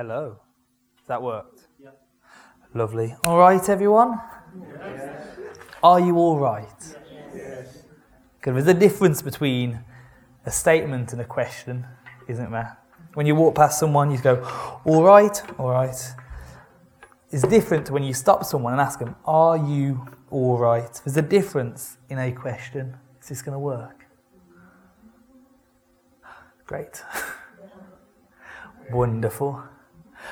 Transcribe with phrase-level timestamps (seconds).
[0.00, 0.38] Hello.
[0.96, 1.66] Has that worked?
[1.78, 1.90] Yeah.
[2.72, 3.14] Lovely.
[3.22, 4.18] All right, everyone?
[4.58, 5.26] Yes.
[5.82, 6.96] Are you all right?
[7.34, 7.82] Yes.
[8.38, 9.84] Because there's a difference between
[10.46, 11.84] a statement and a question,
[12.28, 12.78] isn't there?
[13.12, 14.42] When you walk past someone, you go,
[14.86, 16.14] all right, all right.
[17.30, 20.98] It's different to when you stop someone and ask them, are you all right?
[21.04, 22.96] There's a difference in a question.
[23.20, 24.06] Is this going to work?
[26.64, 27.02] Great.
[28.90, 29.62] Wonderful.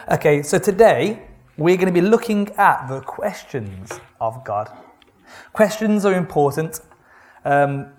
[0.07, 1.23] Okay, so today
[1.57, 4.71] we're going to be looking at the questions of God.
[5.53, 6.81] Questions are important.
[7.45, 7.93] Um,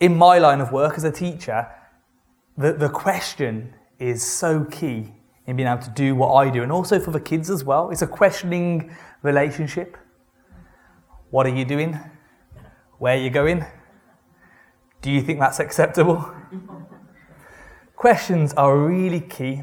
[0.00, 1.68] in my line of work as a teacher,
[2.58, 5.12] the, the question is so key
[5.46, 7.90] in being able to do what I do, and also for the kids as well.
[7.90, 9.96] It's a questioning relationship.
[11.30, 11.98] What are you doing?
[12.98, 13.64] Where are you going?
[15.00, 16.34] Do you think that's acceptable?
[17.96, 19.62] Questions are really key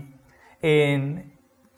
[0.62, 1.33] in,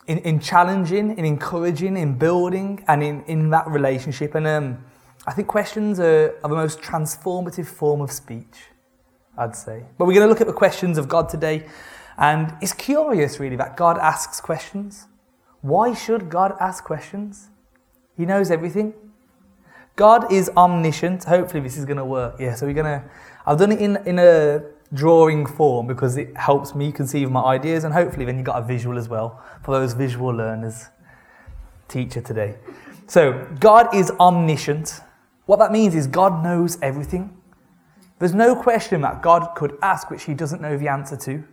[0.06, 4.34] in, in challenging, in encouraging, in building, and in, in that relationship.
[4.34, 4.84] And um,
[5.26, 8.66] I think questions are, are the most transformative form of speech,
[9.36, 9.84] I'd say.
[9.98, 11.66] But we're going to look at the questions of God today.
[12.18, 15.06] And it's curious, really, that God asks questions.
[15.60, 17.48] Why should God ask questions?
[18.16, 18.94] He knows everything.
[19.96, 21.24] God is omniscient.
[21.24, 22.36] Hopefully, this is going to work.
[22.38, 23.04] Yeah, so we're going to.
[23.46, 27.84] I've done it in, in a drawing form because it helps me conceive my ideas,
[27.84, 30.86] and hopefully, then you got a visual as well for those visual learners.
[31.88, 32.56] Teacher today.
[33.06, 35.00] So, God is omniscient.
[35.46, 37.36] What that means is God knows everything.
[38.18, 41.44] There's no question that God could ask which he doesn't know the answer to.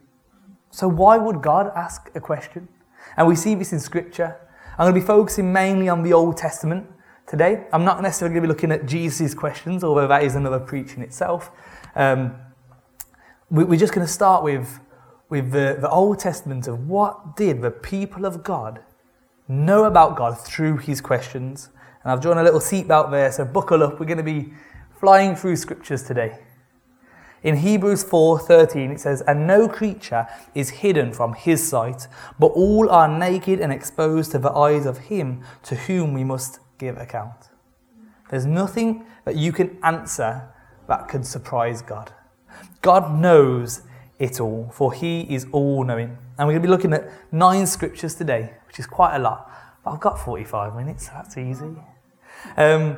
[0.72, 2.68] So, why would God ask a question?
[3.16, 4.38] And we see this in Scripture.
[4.72, 6.88] I'm going to be focusing mainly on the Old Testament
[7.28, 7.68] today.
[7.72, 10.96] I'm not necessarily going to be looking at Jesus' questions, although that is another preach
[10.96, 11.52] in itself.
[11.96, 12.36] Um,
[13.54, 14.80] we're just going to start with,
[15.30, 18.80] with the, the Old Testament of what did the people of God
[19.48, 21.70] know about God through his questions.
[22.04, 24.00] And I've drawn a little seatbelt there, so buckle up.
[24.00, 24.54] We're going to be
[25.00, 26.40] flying through scriptures today.
[27.44, 32.08] In Hebrews 4:13 it says, "And no creature is hidden from his sight,
[32.40, 36.60] but all are naked and exposed to the eyes of him to whom we must
[36.78, 37.50] give account."
[38.30, 40.50] There's nothing that you can answer
[40.88, 42.14] that could surprise God.
[42.84, 43.82] God knows
[44.20, 46.18] it all, for he is all knowing.
[46.38, 49.50] And we're going to be looking at nine scriptures today, which is quite a lot.
[49.84, 51.76] But I've got 45 minutes, so that's easy.
[52.58, 52.98] Um,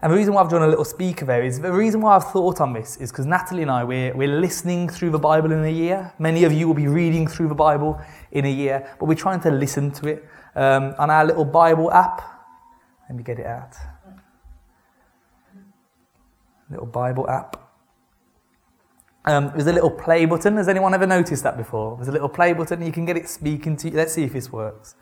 [0.00, 2.30] and the reason why I've drawn a little speaker there is the reason why I've
[2.30, 5.64] thought on this is because Natalie and I, we're, we're listening through the Bible in
[5.64, 6.12] a year.
[6.18, 9.40] Many of you will be reading through the Bible in a year, but we're trying
[9.40, 10.24] to listen to it
[10.54, 12.22] um, on our little Bible app.
[13.08, 13.74] Let me get it out.
[16.70, 17.63] Little Bible app.
[19.26, 20.56] Um, there's a little play button.
[20.56, 21.96] Has anyone ever noticed that before?
[21.96, 22.84] There's a little play button.
[22.84, 23.96] You can get it speaking to you.
[23.96, 24.96] Let's see if this works.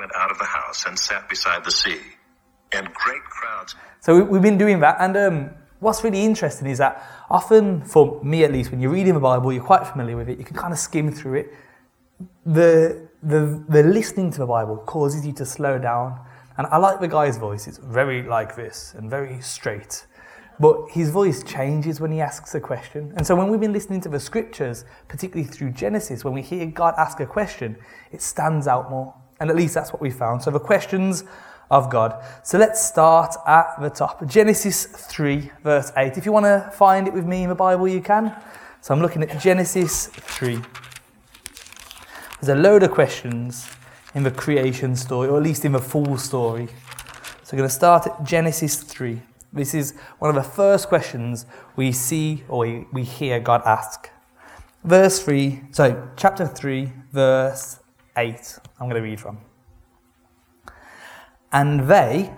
[0.00, 2.00] went out of the house and sat beside the sea,
[2.72, 3.74] and great crowds.
[4.00, 5.50] So we've been doing that, and um,
[5.80, 9.52] what's really interesting is that often, for me at least, when you're reading the Bible,
[9.52, 10.38] you're quite familiar with it.
[10.38, 11.54] You can kind of skim through it.
[12.46, 16.18] The the the listening to the Bible causes you to slow down,
[16.60, 17.66] and I like the guy's voice.
[17.66, 20.06] It's very like this and very straight.
[20.58, 23.14] But his voice changes when he asks a question.
[23.16, 26.66] And so when we've been listening to the scriptures, particularly through Genesis, when we hear
[26.66, 27.78] God ask a question,
[28.12, 29.14] it stands out more.
[29.40, 30.42] And at least that's what we found.
[30.42, 31.24] So the questions
[31.70, 32.22] of God.
[32.42, 34.26] So let's start at the top.
[34.26, 36.18] Genesis 3, verse 8.
[36.18, 38.36] If you want to find it with me in the Bible, you can.
[38.82, 40.60] So I'm looking at Genesis 3.
[42.42, 43.66] There's a load of questions
[44.14, 46.68] in the creation story, or at least in the full story.
[47.42, 49.20] So we're going to start at Genesis 3.
[49.52, 54.08] This is one of the first questions we see or we, hear God ask.
[54.84, 57.80] Verse 3, so chapter 3, verse
[58.16, 59.38] 8, I'm going to read from.
[61.52, 62.32] And they,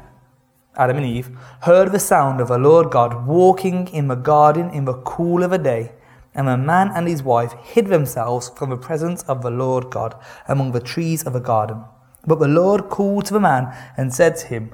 [0.77, 4.87] Adam and Eve, heard the sound of the Lord God walking in the garden in
[4.87, 5.93] the cool of the day.
[6.34, 10.15] And the man and his wife hid themselves from the presence of the Lord God
[10.48, 11.84] among the trees of the garden.
[12.27, 14.72] But the Lord called to the man and said to him,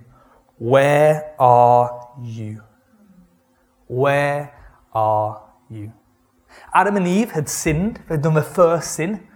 [0.59, 2.62] Where are you?
[3.87, 4.55] Where
[4.93, 5.93] are you?
[6.75, 9.27] Adam and Eve had sinned, they'd done the first sin.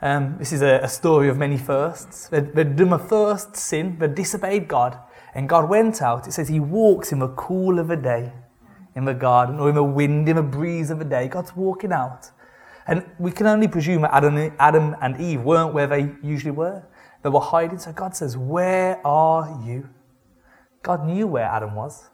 [0.00, 2.28] Um, this is a, a, story of many firsts.
[2.28, 4.96] They'd, they'd done a first sin, they disobeyed God,
[5.34, 6.28] and God went out.
[6.28, 8.32] It says he walks in the cool of the day
[8.98, 11.28] in the garden, or in the wind, in the breeze of the day.
[11.28, 12.32] God's walking out.
[12.88, 16.82] And we can only presume that Adam, Adam and Eve weren't where they usually were.
[17.22, 17.78] They were hiding.
[17.78, 19.88] So God says, Where are you?
[20.82, 22.10] God knew where Adam was.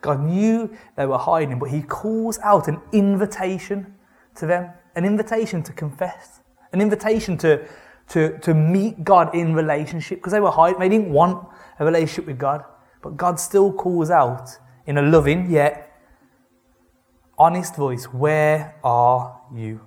[0.00, 3.94] God knew they were hiding, but he calls out an invitation
[4.34, 6.40] to them, an invitation to confess,
[6.72, 7.64] an invitation to,
[8.08, 11.46] to, to meet God in relationship because they were hiding, they didn't want
[11.78, 12.64] a relationship with God.
[13.02, 14.50] But God still calls out
[14.86, 15.91] in a loving yet
[17.42, 19.80] honest voice, Where are you?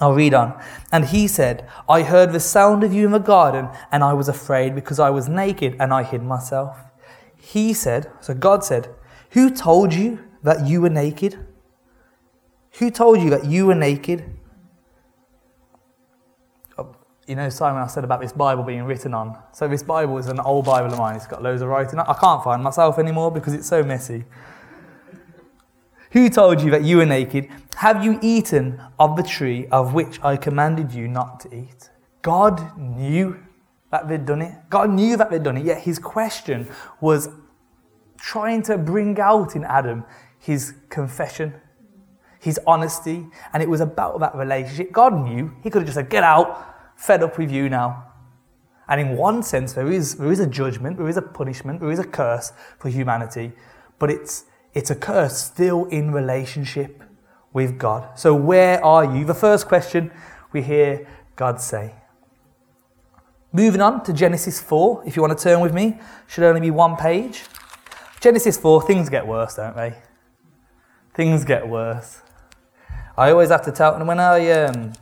[0.00, 0.62] I'll read on.
[0.92, 4.28] And he said, I heard the sound of you in the garden, and I was
[4.28, 6.78] afraid because I was naked and I hid myself.
[7.36, 8.88] He said, So God said,
[9.30, 11.38] Who told you that you were naked?
[12.78, 14.24] Who told you that you were naked?
[16.76, 16.94] Oh,
[17.26, 19.38] you know, Simon, I said about this Bible being written on.
[19.52, 21.16] So, this Bible is an old Bible of mine.
[21.16, 21.98] It's got loads of writing.
[21.98, 24.24] I can't find myself anymore because it's so messy.
[26.12, 27.48] Who told you that you were naked?
[27.76, 31.90] Have you eaten of the tree of which I commanded you not to eat?
[32.22, 33.38] God knew
[33.90, 34.54] that they'd done it.
[34.70, 36.68] God knew that they'd done it, yet his question
[37.00, 37.28] was
[38.18, 40.04] trying to bring out in Adam
[40.38, 41.54] his confession,
[42.40, 44.92] his honesty, and it was about that relationship.
[44.92, 45.54] God knew.
[45.62, 48.12] He could have just said, Get out, fed up with you now.
[48.88, 51.90] And in one sense, there is, there is a judgment, there is a punishment, there
[51.90, 53.52] is a curse for humanity,
[53.98, 54.44] but it's
[54.76, 57.02] it's a curse still in relationship
[57.54, 58.18] with God.
[58.18, 59.24] So, where are you?
[59.24, 60.10] The first question
[60.52, 61.94] we hear God say.
[63.52, 66.70] Moving on to Genesis 4, if you want to turn with me, should only be
[66.70, 67.44] one page.
[68.20, 69.94] Genesis 4, things get worse, don't they?
[71.14, 72.20] Things get worse.
[73.16, 74.92] I always have to tell, when I, um,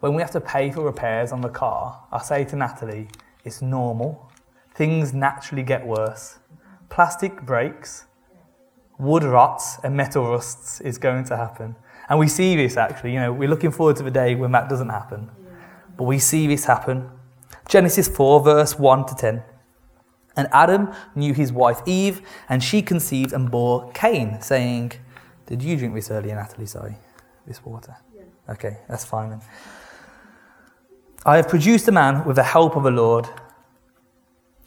[0.00, 3.06] when we have to pay for repairs on the car, I say to Natalie,
[3.44, 4.32] it's normal.
[4.74, 6.38] Things naturally get worse.
[6.88, 8.06] Plastic breaks,
[9.04, 11.76] wood rots and metal rusts is going to happen.
[12.08, 14.68] And we see this actually, you know, we're looking forward to the day when that
[14.68, 15.30] doesn't happen.
[15.96, 17.10] But we see this happen.
[17.68, 19.42] Genesis 4, verse 1 to 10.
[20.36, 24.92] And Adam knew his wife Eve, and she conceived and bore Cain, saying,
[25.46, 26.66] Did you drink this earlier, Natalie?
[26.66, 26.96] Sorry,
[27.46, 27.96] this water?
[28.14, 28.22] Yeah.
[28.52, 29.40] Okay, that's fine then.
[31.24, 33.28] I have produced a man with the help of the Lord.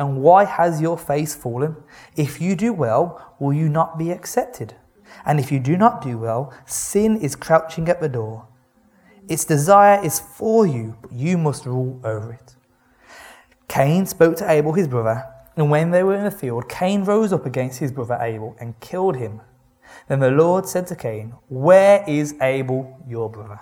[0.00, 1.76] and why has your face fallen?
[2.16, 4.74] If you do well, will you not be accepted?
[5.26, 8.48] And if you do not do well, sin is crouching at the door.
[9.28, 12.56] Its desire is for you, but you must rule over it.
[13.68, 17.30] Cain spoke to Abel his brother, and when they were in the field, Cain rose
[17.30, 19.42] up against his brother Abel and killed him.
[20.08, 23.60] Then the Lord said to Cain, Where is Abel, your brother?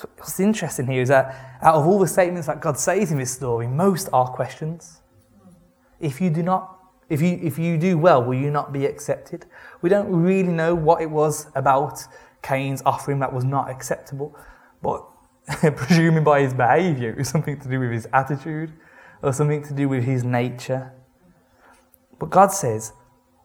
[0.00, 3.18] So what's interesting here is that out of all the statements that God says in
[3.18, 5.02] this story, most are questions.
[6.00, 6.78] If you do not,
[7.10, 9.44] if you if you do well, will you not be accepted?
[9.82, 12.02] We don't really know what it was about
[12.40, 14.34] Cain's offering that was not acceptable,
[14.80, 15.04] but
[15.76, 18.72] presuming by his behaviour, it was something to do with his attitude
[19.22, 20.94] or something to do with his nature.
[22.18, 22.94] But God says,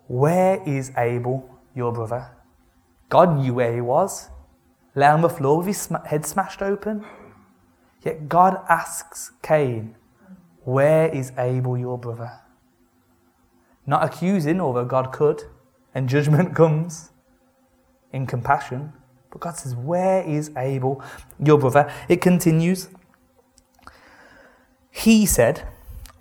[0.08, 2.32] Where is Abel, your brother?
[3.10, 4.30] God knew where he was
[4.96, 7.06] lay on the floor with his sm- head smashed open.
[8.02, 9.96] Yet God asks Cain,
[10.64, 12.40] Where is Abel, your brother?
[13.86, 15.44] Not accusing, although God could,
[15.94, 17.12] and judgment comes
[18.12, 18.94] in compassion.
[19.30, 21.04] But God says, Where is Abel,
[21.44, 21.92] your brother?
[22.08, 22.90] It continues.
[24.92, 25.68] He said,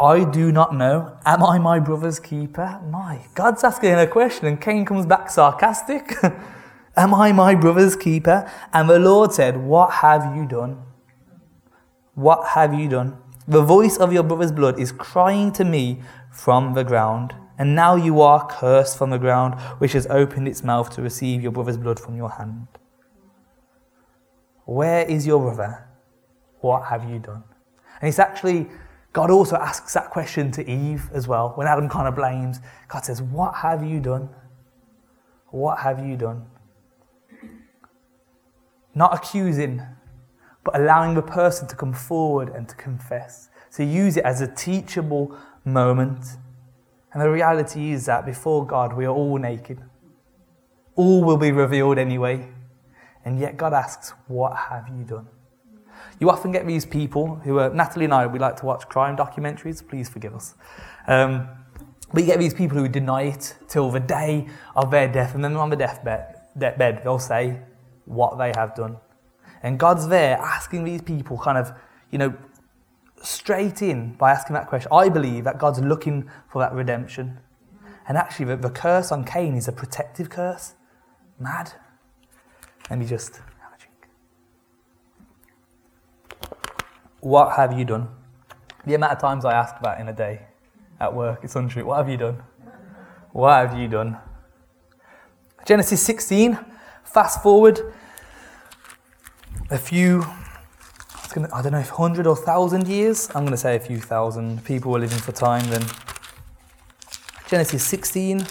[0.00, 1.16] I do not know.
[1.24, 2.80] Am I my brother's keeper?
[2.90, 6.14] My, God's asking a question, and Cain comes back sarcastic.
[6.96, 8.50] Am I my brother's keeper?
[8.72, 10.82] And the Lord said, What have you done?
[12.14, 13.18] What have you done?
[13.48, 17.34] The voice of your brother's blood is crying to me from the ground.
[17.58, 21.42] And now you are cursed from the ground, which has opened its mouth to receive
[21.42, 22.66] your brother's blood from your hand.
[24.64, 25.86] Where is your brother?
[26.60, 27.44] What have you done?
[28.00, 28.68] And it's actually,
[29.12, 31.52] God also asks that question to Eve as well.
[31.54, 34.30] When Adam kind of blames, God says, What have you done?
[35.50, 36.46] What have you done?
[38.94, 39.82] Not accusing,
[40.64, 43.48] but allowing the person to come forward and to confess.
[43.76, 46.24] To use it as a teachable moment.
[47.12, 49.80] And the reality is that before God, we are all naked.
[50.94, 52.48] All will be revealed anyway.
[53.24, 55.26] And yet God asks, What have you done?
[56.20, 59.16] You often get these people who are, Natalie and I, we like to watch crime
[59.16, 60.54] documentaries, please forgive us.
[61.06, 61.48] Um,
[62.12, 64.46] but you get these people who deny it till the day
[64.76, 67.60] of their death, and then on the deathbed, deathbed they'll say,
[68.04, 68.96] what they have done.
[69.62, 71.72] And God's there asking these people kind of,
[72.10, 72.34] you know,
[73.22, 74.90] straight in by asking that question.
[74.92, 77.38] I believe that God's looking for that redemption.
[78.06, 80.74] And actually, the, the curse on Cain is a protective curse.
[81.38, 81.72] Mad.
[82.90, 84.08] Let me just have a drink.
[87.20, 88.08] What have you done?
[88.84, 90.42] The amount of times I ask that in a day
[91.00, 91.86] at work, it's untrue.
[91.86, 92.42] What have you done?
[93.32, 94.18] What have you done?
[95.64, 96.58] Genesis 16,
[97.04, 97.80] fast forward
[99.70, 100.24] a few,
[101.52, 103.28] I don't know if 100 or 1,000 years.
[103.28, 105.84] I'm going to say a few thousand people were living for time then.
[107.48, 108.46] Genesis 16,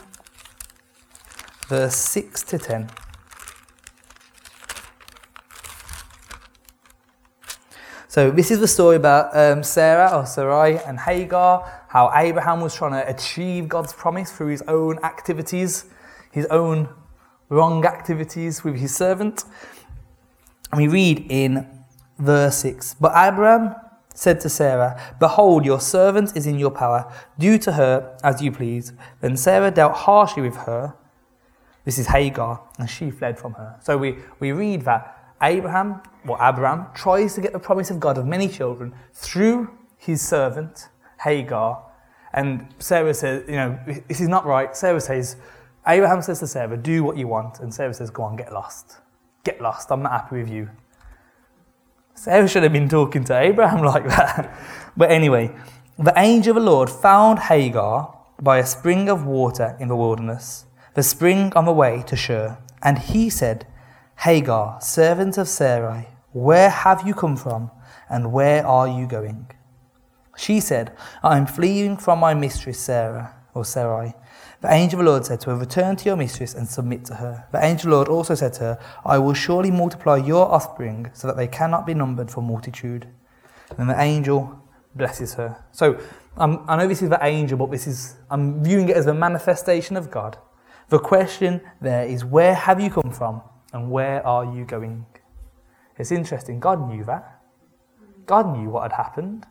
[1.67, 2.89] verse 6 to 10.
[8.07, 12.75] So this is the story about um, Sarah or Sarai and Hagar, how Abraham was
[12.75, 15.86] trying to achieve God's promise through his own activities,
[16.31, 16.89] his own
[17.50, 19.44] wrong activities with his servant.
[20.72, 21.68] And we read in
[22.18, 23.76] verse 6 But Abraham
[24.14, 27.12] said to Sarah, Behold, your servant is in your power.
[27.38, 28.94] Do to her as you please.
[29.22, 30.96] Then Sarah dealt harshly with her.
[31.86, 33.78] This is Hagar, and she fled from her.
[33.82, 38.18] So we, we read that Abraham, or Abraham, tries to get the promise of God
[38.18, 40.88] of many children through his servant,
[41.22, 41.84] Hagar.
[42.34, 44.76] And Sarah says, You know, this is not right.
[44.76, 45.36] Sarah says,
[45.88, 47.60] Abraham says to Sarah, Do what you want.
[47.60, 48.98] And Sarah says, Go on, get lost.
[49.44, 49.92] Get lost.
[49.92, 50.70] I'm not happy with you.
[52.16, 54.56] Sarah should have been talking to Abraham like that.
[54.96, 55.54] but anyway,
[55.98, 60.66] the angel of the Lord found Hagar by a spring of water in the wilderness,
[60.94, 62.58] the spring on the way to Shur.
[62.82, 63.66] And he said,
[64.20, 67.72] Hagar, servant of Sarai, where have you come from,
[68.10, 69.50] and where are you going?
[70.36, 74.13] She said, I am fleeing from my mistress Sarah, or Sarai.
[74.63, 77.15] The angel of the Lord said to her, Return to your mistress and submit to
[77.15, 77.46] her.
[77.51, 81.12] The angel of the Lord also said to her, I will surely multiply your offspring
[81.13, 83.10] so that they cannot be numbered for multitude.
[83.77, 84.58] And the angel
[84.96, 85.62] blesses her.
[85.74, 86.00] So
[86.38, 89.13] um, I know this is the angel, but this is I'm viewing it as a
[89.13, 90.38] manifestation of God.
[90.88, 93.41] The question there is, where have you come from
[93.74, 95.05] and where are you going?
[95.98, 96.62] It's interesting.
[96.62, 97.41] God knew that.
[98.25, 99.46] God knew what had happened.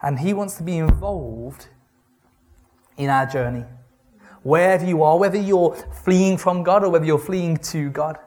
[0.00, 1.66] And He wants to be involved
[2.96, 3.64] in our journey.
[4.42, 5.74] Wherever you are, whether you're
[6.04, 8.18] fleeing from God or whether you're fleeing to God,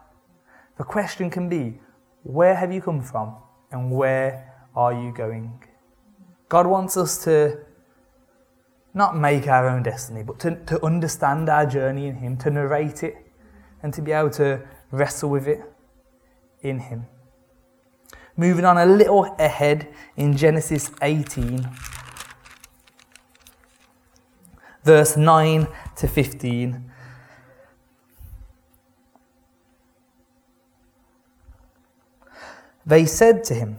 [0.77, 1.79] the question can be
[2.23, 3.35] where have you come from
[3.71, 5.63] and where are you going?
[6.49, 7.59] God wants us to
[8.93, 13.03] not make our own destiny, but to, to understand our journey in Him, to narrate
[13.03, 13.15] it,
[13.83, 15.61] and to be able to wrestle with it
[16.61, 17.05] in Him.
[18.35, 21.67] Moving on a little ahead in Genesis 18
[24.87, 25.67] verse 9
[25.97, 26.91] to 15.
[32.85, 33.77] They said to him,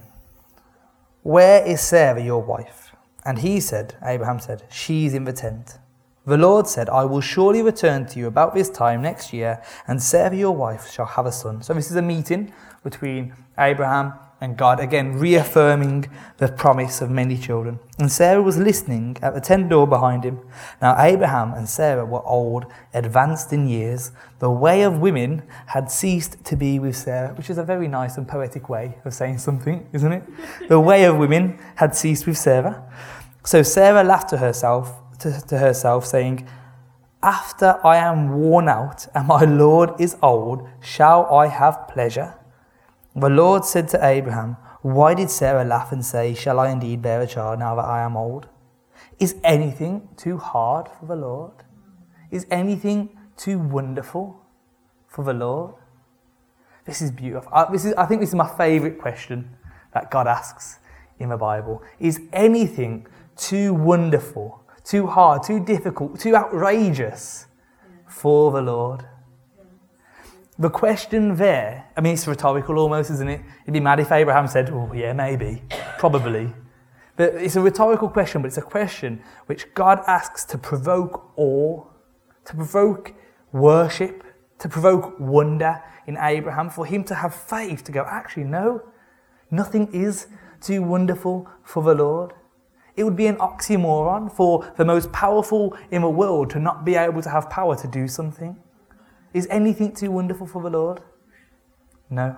[1.22, 2.94] Where is Sarah, your wife?
[3.24, 5.78] And he said, Abraham said, She's in the tent.
[6.26, 10.02] The Lord said, I will surely return to you about this time next year, and
[10.02, 11.62] Sarah, your wife, shall have a son.
[11.62, 12.52] So, this is a meeting
[12.84, 17.80] between Abraham and God, again reaffirming the promise of many children.
[17.98, 20.40] And Sarah was listening at the tent door behind him.
[20.80, 24.12] Now Abraham and Sarah were old, advanced in years.
[24.38, 28.16] The way of women had ceased to be with Sarah, which is a very nice
[28.16, 30.22] and poetic way of saying something, isn't it?
[30.68, 32.84] the way of women had ceased with Sarah.
[33.44, 36.46] So Sarah laughed to herself, to, to herself, saying,
[37.24, 42.37] After I am worn out and my Lord is old, shall I have pleasure?
[43.18, 47.20] The Lord said to Abraham, Why did Sarah laugh and say, Shall I indeed bear
[47.20, 48.48] a child now that I am old?
[49.18, 51.64] Is anything too hard for the Lord?
[52.30, 54.40] Is anything too wonderful
[55.08, 55.74] for the Lord?
[56.84, 57.50] This is beautiful.
[57.52, 59.56] I, this is, I think this is my favorite question
[59.94, 60.78] that God asks
[61.18, 61.82] in the Bible.
[61.98, 67.46] Is anything too wonderful, too hard, too difficult, too outrageous
[68.06, 69.04] for the Lord?
[70.58, 73.40] The question there, I mean, it's rhetorical almost, isn't it?
[73.62, 75.62] It'd be mad if Abraham said, oh, yeah, maybe,
[75.98, 76.52] probably.
[77.16, 81.84] But it's a rhetorical question, but it's a question which God asks to provoke awe,
[82.44, 83.14] to provoke
[83.52, 84.24] worship,
[84.58, 88.82] to provoke wonder in Abraham, for him to have faith to go, actually, no,
[89.50, 90.26] nothing is
[90.60, 92.32] too wonderful for the Lord.
[92.96, 96.96] It would be an oxymoron for the most powerful in the world to not be
[96.96, 98.56] able to have power to do something.
[99.34, 101.00] Is anything too wonderful for the Lord?
[102.10, 102.36] No.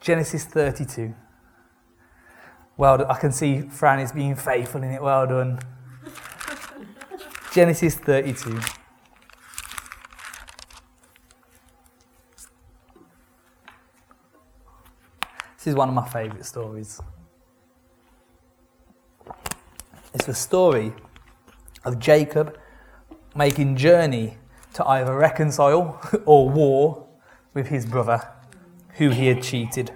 [0.00, 1.14] Genesis 32.
[2.76, 3.06] Well.
[3.08, 5.02] I can see Fran is being faithful in it.
[5.02, 5.60] Well done.
[7.52, 8.60] Genesis 32.
[15.56, 17.00] This is one of my favourite stories.
[20.14, 20.92] It's the story
[21.84, 22.58] of Jacob
[23.34, 24.36] making journey
[24.74, 27.06] to either reconcile or war
[27.54, 28.28] with his brother
[28.94, 29.92] who he had cheated.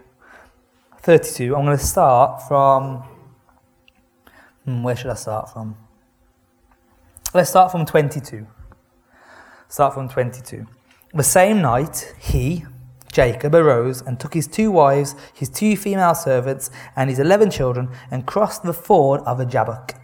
[1.03, 1.55] 32.
[1.55, 3.05] I'm going to start from.
[4.65, 5.77] Hmm, where should I start from?
[7.35, 8.47] Let's start from 22.
[9.69, 10.67] Start from 22.
[11.13, 12.65] The same night, he,
[13.13, 17.91] Jacob, arose and took his two wives, his two female servants, and his eleven children,
[18.11, 19.95] and crossed the ford of the Jabbok.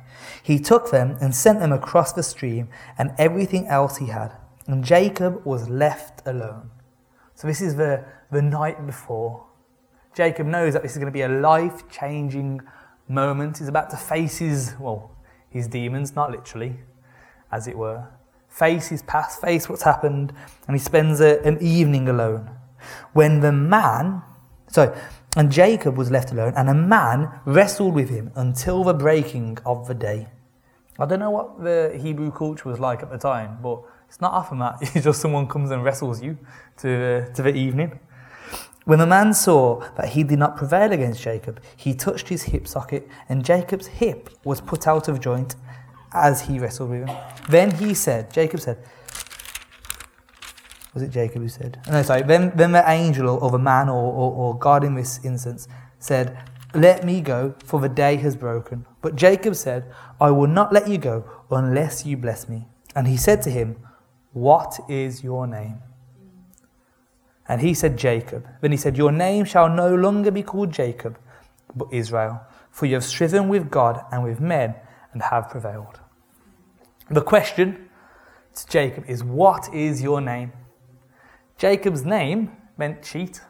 [0.43, 2.69] He took them and sent them across the stream
[2.99, 4.33] and everything else he had.
[4.67, 6.71] And Jacob was left alone.
[7.35, 9.47] So, this is the, the night before.
[10.15, 12.61] Jacob knows that this is going to be a life changing
[13.09, 13.59] moment.
[13.59, 15.17] He's about to face his, well,
[15.49, 16.77] his demons, not literally,
[17.51, 18.09] as it were.
[18.49, 20.33] Face his past, face what's happened,
[20.67, 22.51] and he spends a, an evening alone.
[23.13, 24.23] When the man,
[24.71, 24.97] sorry,
[25.37, 29.87] and Jacob was left alone, and a man wrestled with him until the breaking of
[29.87, 30.29] the day.
[30.99, 34.33] I don't know what the Hebrew culture was like at the time, but it's not
[34.33, 36.37] often that it's just someone comes and wrestles you
[36.79, 37.99] to, uh, to the evening.
[38.85, 42.67] When the man saw that he did not prevail against Jacob, he touched his hip
[42.67, 45.55] socket, and Jacob's hip was put out of joint
[46.13, 47.17] as he wrestled with him.
[47.49, 48.79] Then he said, Jacob said,
[50.93, 51.81] was it Jacob who said?
[51.91, 52.23] No, sorry.
[52.23, 55.69] Then, then the angel or the man or, or, or God in this instance
[55.99, 56.37] said,
[56.75, 58.87] Let me go, for the day has broken.
[59.01, 59.85] But Jacob said,
[60.21, 62.67] I will not let you go unless you bless me.
[62.97, 63.77] And he said to him,
[64.33, 65.79] What is your name?
[67.47, 68.49] And he said, Jacob.
[68.61, 71.19] Then he said, Your name shall no longer be called Jacob,
[71.75, 72.41] but Israel,
[72.73, 74.75] for you have striven with God and with men
[75.13, 76.01] and have prevailed.
[77.09, 77.89] The question
[78.55, 80.53] to Jacob is, What is your name?
[81.61, 83.43] Jacob's name meant cheat,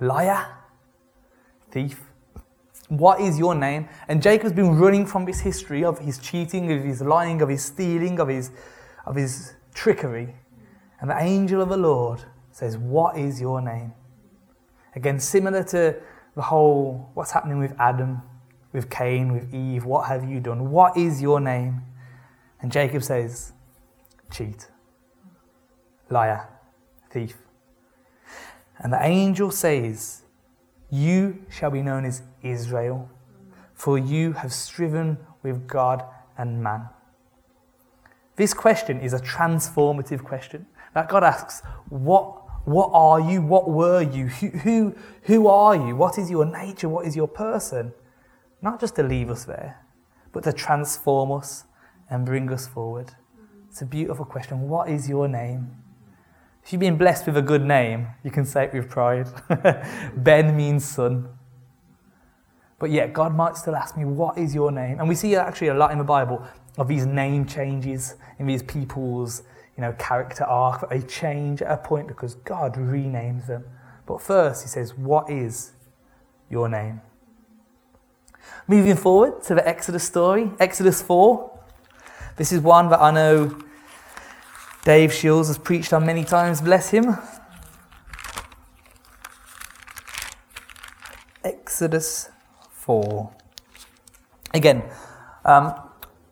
[0.00, 0.46] liar,
[1.70, 2.00] thief.
[2.88, 3.90] What is your name?
[4.08, 7.62] And Jacob's been running from this history of his cheating, of his lying, of his
[7.62, 8.52] stealing, of his,
[9.04, 10.34] of his trickery.
[11.02, 13.92] And the angel of the Lord says, What is your name?
[14.96, 15.94] Again, similar to
[16.36, 18.22] the whole what's happening with Adam,
[18.72, 20.70] with Cain, with Eve, what have you done?
[20.70, 21.82] What is your name?
[22.62, 23.52] And Jacob says,
[24.30, 24.68] Cheat,
[26.08, 26.48] liar
[27.10, 27.36] thief.
[28.78, 30.22] And the angel says,
[30.90, 33.10] You shall be known as Israel,
[33.74, 36.04] for you have striven with God
[36.36, 36.88] and man.
[38.36, 40.66] This question is a transformative question.
[40.94, 43.42] That God asks, What, what are you?
[43.42, 44.26] What were you?
[44.26, 45.96] Who, who, who are you?
[45.96, 46.88] What is your nature?
[46.88, 47.92] What is your person?
[48.62, 49.84] Not just to leave us there,
[50.32, 51.64] but to transform us
[52.10, 53.12] and bring us forward.
[53.68, 54.68] It's a beautiful question.
[54.68, 55.76] What is your name?
[56.68, 59.26] If you've been blessed with a good name, you can say it with pride.
[60.16, 61.30] ben means son.
[62.78, 65.00] But yet, God might still ask me, What is your name?
[65.00, 68.62] And we see actually a lot in the Bible of these name changes in these
[68.62, 69.44] people's
[69.78, 73.64] you know, character arc, they change at a point because God renames them.
[74.04, 75.72] But first, He says, What is
[76.50, 77.00] your name?
[78.66, 81.50] Moving forward to the Exodus story, Exodus 4.
[82.36, 83.58] This is one that I know
[84.88, 87.14] Dave Shields has preached on many times, bless him.
[91.44, 92.30] Exodus
[92.72, 93.30] 4.
[94.54, 94.82] Again,
[95.44, 95.74] um,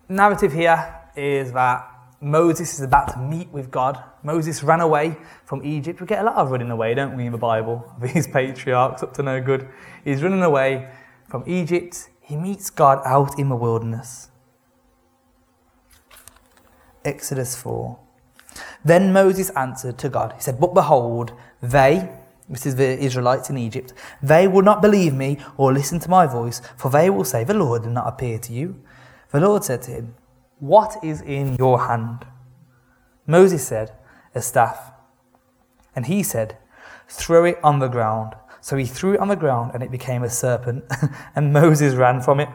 [0.09, 1.87] narrative here is that
[2.19, 4.03] Moses is about to meet with God.
[4.23, 6.01] Moses ran away from Egypt.
[6.01, 7.85] We get a lot of running away, don't we, in the Bible?
[8.01, 9.69] These patriarchs up to no good.
[10.03, 10.89] He's running away
[11.29, 12.09] from Egypt.
[12.21, 14.31] He meets God out in the wilderness.
[17.05, 18.06] Exodus 4.
[18.83, 20.33] Then Moses answered to God.
[20.33, 22.09] He said, But behold, they,
[22.49, 26.25] this is the Israelites in Egypt, they will not believe me or listen to my
[26.25, 28.81] voice, for they will say, The Lord did not appear to you.
[29.31, 30.15] The Lord said to him,
[30.59, 32.25] What is in your hand?
[33.25, 33.91] Moses said,
[34.33, 34.91] A staff.
[35.95, 36.57] And he said,
[37.07, 38.35] Throw it on the ground.
[38.61, 40.83] So he threw it on the ground, and it became a serpent,
[41.35, 42.49] and Moses ran from it.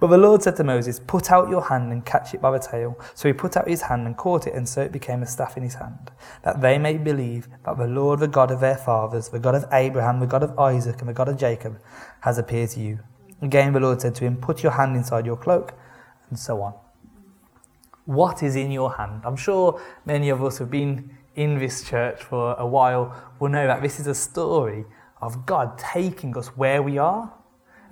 [0.00, 2.58] But the Lord said to Moses, Put out your hand and catch it by the
[2.58, 2.98] tail.
[3.14, 5.56] So he put out his hand and caught it, and so it became a staff
[5.56, 6.10] in his hand,
[6.42, 9.66] that they may believe that the Lord, the God of their fathers, the God of
[9.72, 11.80] Abraham, the God of Isaac, and the God of Jacob,
[12.20, 12.98] has appeared to you.
[13.42, 15.74] Again, the Lord said to him, Put your hand inside your cloak,
[16.28, 16.74] and so on.
[18.04, 19.22] What is in your hand?
[19.24, 23.48] I'm sure many of us who have been in this church for a while will
[23.48, 24.84] know that this is a story
[25.20, 27.32] of God taking us where we are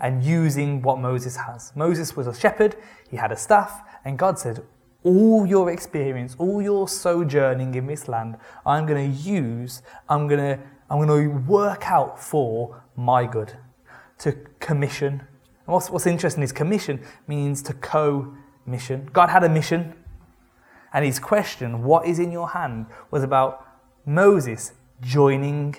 [0.02, 1.72] and using what Moses has.
[1.74, 2.76] Moses was a shepherd,
[3.08, 4.62] he had a staff, and God said,
[5.04, 8.36] all your experience, all your sojourning in this land,
[8.66, 13.54] I'm going to use, I'm going to, I'm going to work out for my good,
[14.18, 15.20] to commission.
[15.66, 19.08] And what's, what's interesting is commission means to co-mission.
[19.12, 19.94] God had a mission,
[20.92, 23.66] and his question, what is in your hand, was about
[24.04, 25.76] Moses joining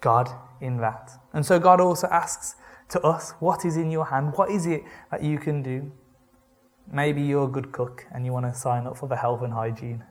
[0.00, 1.12] God in that.
[1.32, 2.56] And so God also asks
[2.90, 4.32] to us, what is in your hand?
[4.36, 5.90] What is it that you can do?
[6.92, 9.52] Maybe you're a good cook and you want to sign up for the health and
[9.52, 10.04] hygiene.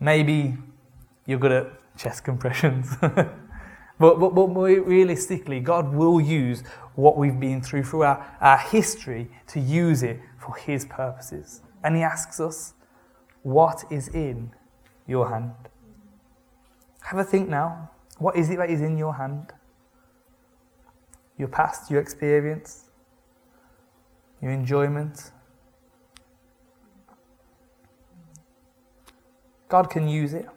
[0.00, 0.56] Maybe
[1.26, 2.96] you're good at chest compressions.
[3.00, 3.34] but,
[3.98, 6.62] but, but realistically, God will use
[6.94, 11.62] what we've been through through our, our history to use it for His purposes.
[11.84, 12.74] And He asks us,
[13.42, 14.52] What is in
[15.06, 15.52] your hand?
[17.02, 17.90] Have a think now.
[18.18, 19.52] What is it that is in your hand?
[21.38, 22.90] Your past, your experience,
[24.42, 25.30] your enjoyment.
[29.68, 30.48] God can use it.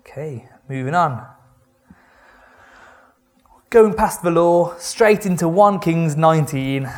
[0.00, 1.26] Okay, moving on.
[3.70, 6.88] Going past the law, straight into 1 Kings 19.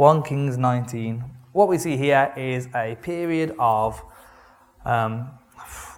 [0.00, 1.22] One Kings 19.
[1.52, 4.02] What we see here is a period of
[4.82, 5.28] um,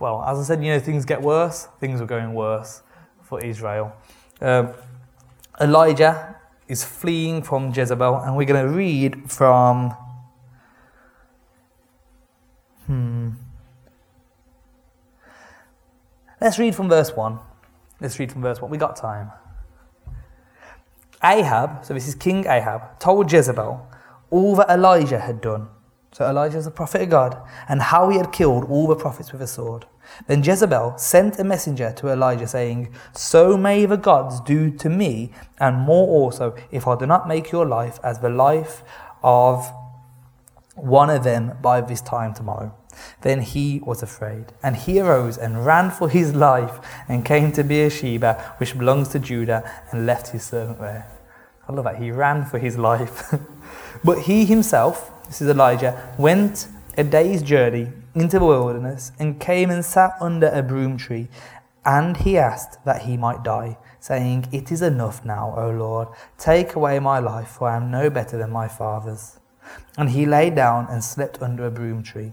[0.01, 1.69] well, as I said, you know, things get worse.
[1.79, 2.83] Things are going worse
[3.23, 3.93] for Israel.
[4.41, 4.73] Um,
[5.61, 6.35] Elijah
[6.67, 9.95] is fleeing from Jezebel, and we're going to read from.
[12.87, 13.31] Hmm.
[16.41, 17.39] Let's read from verse 1.
[18.01, 18.69] Let's read from verse 1.
[18.69, 19.31] We got time.
[21.23, 23.87] Ahab, so this is King Ahab, told Jezebel
[24.31, 25.69] all that Elijah had done
[26.13, 29.33] so Elijah is a prophet of God, and how he had killed all the prophets
[29.33, 29.87] with a sword.
[30.27, 35.33] Then Jezebel sent a messenger to Elijah, saying, So may the gods do to me,
[35.59, 38.83] and more also, if I do not make your life as the life
[39.23, 39.73] of
[40.75, 42.75] one of them by this time tomorrow.
[43.23, 47.65] Then he was afraid, and he arose and ran for his life, and came to
[47.65, 51.12] Beersheba, which belongs to Judah, and left his servant there.
[51.73, 51.97] I love that.
[51.97, 53.35] He ran for his life.
[54.05, 59.71] but he himself, this is Elijah, went a day's journey into the wilderness and came
[59.71, 61.29] and sat under a broom tree.
[61.85, 66.75] And he asked that he might die, saying, It is enough now, O Lord, take
[66.75, 69.41] away my life, for I am no better than my fathers.
[69.97, 72.33] And he lay down and slept under a broom tree.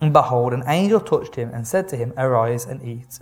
[0.00, 3.20] And behold, an angel touched him and said to him, Arise and eat.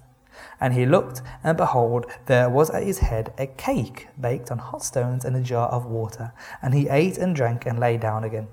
[0.60, 4.82] And he looked, and behold, there was at his head a cake baked on hot
[4.82, 6.32] stones and a jar of water.
[6.60, 8.48] And he ate and drank and lay down again.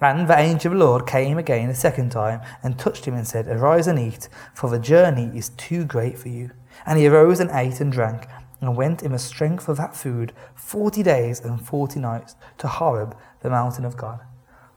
[0.00, 3.26] And the angel of the Lord came again a second time and touched him and
[3.26, 6.50] said, Arise and eat, for the journey is too great for you.
[6.84, 8.26] And he arose and ate and drank,
[8.60, 13.16] and went in the strength of that food forty days and forty nights to Horeb,
[13.40, 14.20] the mountain of God.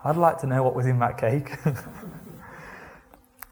[0.03, 1.57] I'd like to know what was in that cake.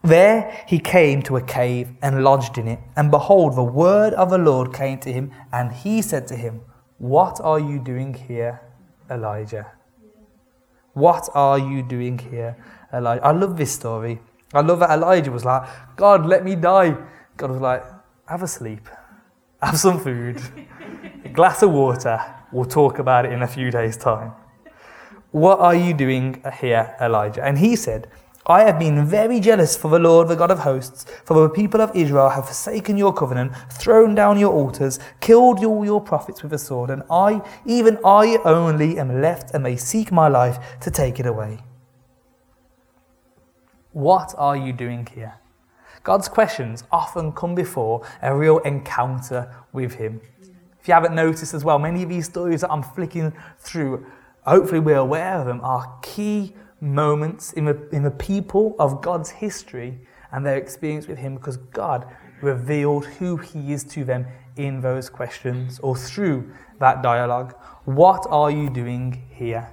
[0.03, 2.79] there he came to a cave and lodged in it.
[2.95, 6.61] And behold, the word of the Lord came to him, and he said to him,
[6.97, 8.61] What are you doing here,
[9.09, 9.71] Elijah?
[10.93, 12.57] What are you doing here,
[12.93, 13.25] Elijah?
[13.25, 14.19] I love this story.
[14.53, 16.95] I love that Elijah was like, God, let me die.
[17.37, 17.83] God was like,
[18.27, 18.87] have a sleep,
[19.61, 20.41] have some food,
[21.25, 22.19] a glass of water.
[22.51, 24.33] We'll talk about it in a few days' time.
[25.31, 27.43] What are you doing here, Elijah?
[27.43, 28.07] And he said,
[28.45, 31.79] I have been very jealous for the Lord, the God of hosts, for the people
[31.79, 36.51] of Israel have forsaken your covenant, thrown down your altars, killed all your prophets with
[36.51, 40.91] a sword, and I, even I only, am left and they seek my life to
[40.91, 41.59] take it away.
[43.93, 45.35] What are you doing here?
[46.03, 50.19] God's questions often come before a real encounter with Him.
[50.81, 54.05] If you haven't noticed as well, many of these stories that I'm flicking through,
[54.45, 59.29] hopefully we're aware of them, are key moments in the, in the people of God's
[59.29, 59.99] history
[60.31, 62.05] and their experience with Him because God
[62.41, 67.55] revealed who He is to them in those questions or through that dialogue.
[67.85, 69.69] What are you doing here?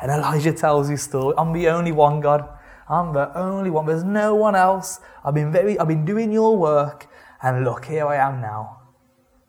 [0.00, 1.34] And Elijah tells his story.
[1.36, 2.48] I'm the only one, God.
[2.88, 3.86] I'm the only one.
[3.86, 5.00] There's no one else.
[5.24, 7.06] I've been very, I've been doing your work,
[7.42, 8.80] and look, here I am now.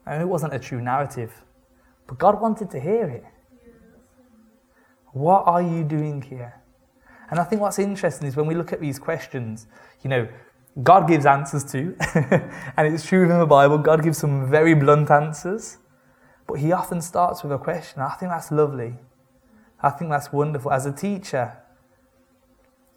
[0.06, 1.34] And it wasn't a true narrative,
[2.08, 3.24] but God wanted to hear it.
[5.14, 6.63] What are you doing here?
[7.34, 9.66] And I think what's interesting is when we look at these questions,
[10.04, 10.28] you know,
[10.84, 11.96] God gives answers to,
[12.78, 15.80] and it's true in the Bible, God gives some very blunt answers,
[16.46, 18.04] but He often starts with a question.
[18.04, 18.98] I think that's lovely.
[19.82, 20.72] I think that's wonderful.
[20.72, 21.58] As a teacher,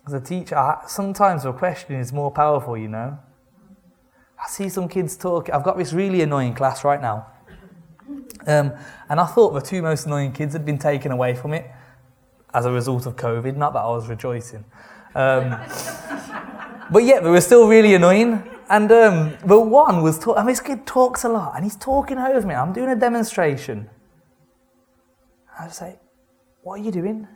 [0.07, 3.19] as a teacher, sometimes a question is more powerful, you know.
[4.39, 5.49] I see some kids talk.
[5.49, 7.27] I've got this really annoying class right now.
[8.47, 8.75] Um,
[9.09, 11.71] and I thought the two most annoying kids had been taken away from it
[12.55, 13.57] as a result of COVID.
[13.57, 14.65] Not that I was rejoicing.
[15.15, 15.51] Um,
[16.91, 18.43] but yeah, they were still really annoying.
[18.69, 22.19] And um, but one was talking, and this kid talks a lot, and he's talking
[22.19, 22.55] over me.
[22.55, 23.89] I'm doing a demonstration.
[25.59, 26.01] I say,
[26.63, 27.29] "What are you doing?"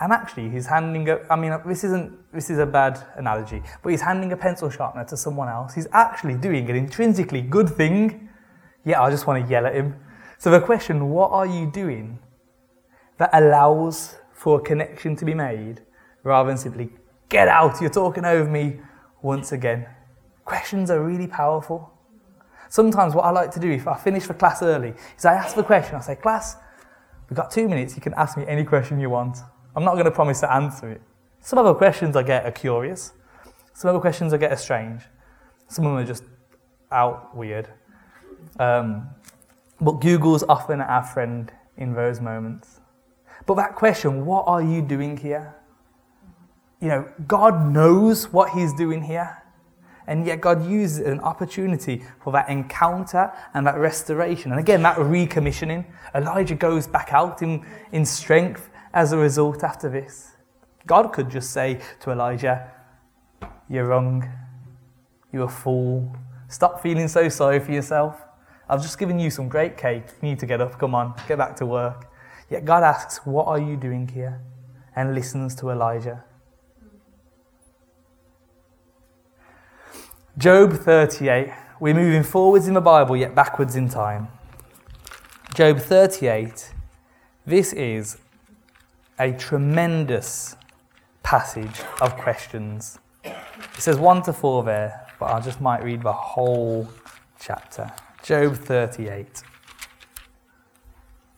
[0.00, 3.90] And actually, he's handing a, I mean, this isn't, this is a bad analogy, but
[3.90, 5.74] he's handing a pencil sharpener to someone else.
[5.74, 8.28] He's actually doing an intrinsically good thing.
[8.84, 9.96] Yeah, I just want to yell at him.
[10.38, 12.18] So the question, what are you doing
[13.18, 15.80] that allows for a connection to be made
[16.22, 16.90] rather than simply,
[17.28, 18.80] get out, you're talking over me
[19.22, 19.86] once again?
[20.44, 21.92] Questions are really powerful.
[22.68, 25.54] Sometimes what I like to do if I finish the class early is I ask
[25.56, 26.56] the question, I say, class,
[27.28, 29.38] we've got two minutes, you can ask me any question you want.
[29.74, 31.02] I'm not going to promise to answer it.
[31.40, 33.12] Some other questions I get are curious.
[33.72, 35.02] Some other questions I get are strange.
[35.68, 36.24] Some of them are just
[36.90, 37.68] out weird.
[38.58, 39.08] Um,
[39.80, 42.80] but Google's often our friend in those moments.
[43.46, 45.54] But that question, what are you doing here?
[46.80, 49.42] You know, God knows what He's doing here.
[50.08, 54.52] And yet God uses an opportunity for that encounter and that restoration.
[54.52, 55.84] And again, that recommissioning.
[56.14, 60.36] Elijah goes back out in, in strength as a result after this.
[60.86, 62.70] God could just say to Elijah,
[63.68, 64.28] You're wrong.
[65.32, 66.16] You're a fool.
[66.48, 68.22] Stop feeling so sorry for yourself.
[68.68, 70.04] I've just given you some great cake.
[70.22, 70.78] You need to get up.
[70.78, 72.06] Come on, get back to work.
[72.50, 74.40] Yet God asks, What are you doing here?
[74.96, 76.24] and listens to Elijah.
[80.38, 81.52] Job 38.
[81.78, 84.28] We're moving forwards in the Bible, yet backwards in time.
[85.54, 86.72] Job 38.
[87.44, 88.16] This is
[89.18, 90.56] a tremendous
[91.22, 92.98] passage of questions.
[93.24, 93.34] It
[93.78, 96.88] says 1 to 4 there, but I just might read the whole
[97.38, 97.90] chapter.
[98.22, 99.42] Job 38.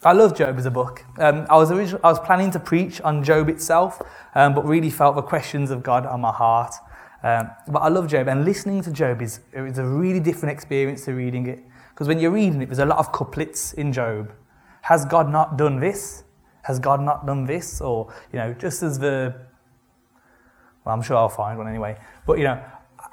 [0.05, 1.05] I love Job as a book.
[1.19, 4.01] Um, I, was original, I was planning to preach on Job itself,
[4.37, 6.73] um, but really felt the questions of God on my heart.
[7.25, 11.05] Um, but I love Job, and listening to Job is, is a really different experience
[11.07, 11.65] to reading it.
[11.91, 14.33] Because when you're reading it, there's a lot of couplets in Job.
[14.83, 16.23] Has God not done this?
[16.63, 17.81] Has God not done this?
[17.81, 19.35] Or, you know, just as the,
[20.85, 21.99] well, I'm sure I'll find one anyway.
[22.25, 22.63] But, you know,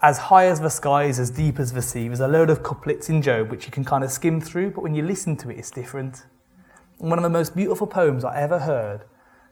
[0.03, 3.09] as high as the skies, as deep as the sea, there's a load of couplets
[3.09, 5.57] in Job which you can kind of skim through, but when you listen to it,
[5.57, 6.25] it's different.
[6.97, 9.05] One of the most beautiful poems I ever heard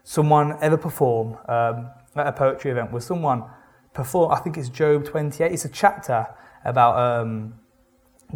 [0.04, 3.44] someone ever perform um, at a poetry event was someone
[3.92, 6.26] perform, I think it's Job 28, it's a chapter
[6.64, 7.54] about um,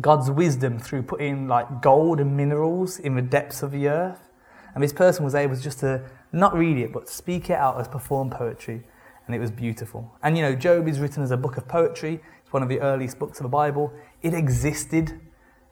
[0.01, 4.31] God's wisdom through putting like gold and minerals in the depths of the earth.
[4.75, 7.89] And this person was able just to not read it, but speak it out as
[7.89, 8.85] perform poetry.
[9.27, 10.15] And it was beautiful.
[10.23, 12.21] And you know, Job is written as a book of poetry.
[12.43, 13.93] It's one of the earliest books of the Bible.
[14.23, 15.21] It existed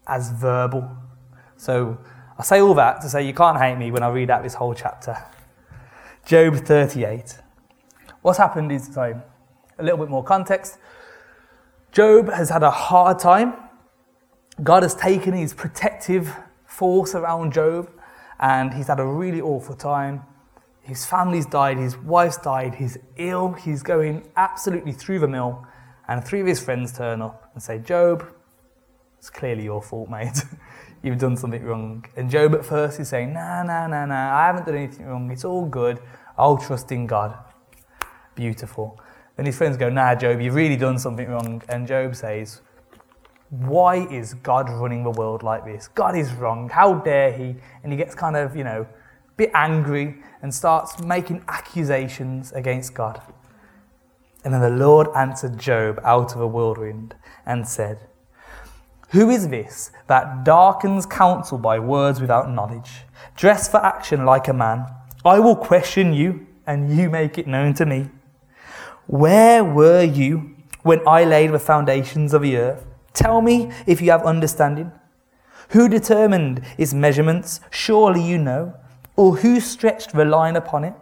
[0.07, 0.91] as verbal.
[1.57, 1.99] So
[2.39, 4.55] I say all that to say you can't hate me when I read out this
[4.55, 5.17] whole chapter.
[6.27, 7.39] Job 38.
[8.21, 9.15] What's happened is, sorry,
[9.79, 10.77] a little bit more context.
[11.93, 13.55] Job has had a hard time.
[14.63, 16.35] God has taken his protective
[16.67, 17.89] force around Job
[18.39, 20.23] and he's had a really awful time.
[20.83, 25.67] His family's died, his wife's died, he's ill, he's going absolutely through the mill.
[26.07, 28.29] And three of his friends turn up and say, Job,
[29.19, 30.37] it's clearly your fault, mate.
[31.03, 32.05] You've done something wrong.
[32.17, 35.31] And Job at first is saying, Nah, nah, nah, nah, I haven't done anything wrong.
[35.31, 36.01] It's all good.
[36.37, 37.37] I'll trust in God.
[38.35, 39.01] Beautiful.
[39.37, 41.63] Then his friends go, Nah, Job, you've really done something wrong.
[41.69, 42.61] And Job says,
[43.51, 45.89] why is God running the world like this?
[45.89, 46.69] God is wrong.
[46.69, 47.57] How dare he?
[47.83, 52.95] And he gets kind of, you know, a bit angry and starts making accusations against
[52.95, 53.23] God.
[54.45, 58.01] And then the Lord answered Job out of a whirlwind and said,
[59.11, 63.05] Who is this that darkens counsel by words without knowledge?
[63.37, 64.87] Dress for action like a man.
[65.25, 68.11] I will question you, and you make it known to me.
[69.07, 72.85] Where were you when I laid the foundations of the earth?
[73.15, 74.91] Tell me if you have understanding.
[75.71, 77.61] Who determined its measurements?
[77.71, 78.75] Surely you know.
[79.15, 80.95] Or who stretched the line upon it?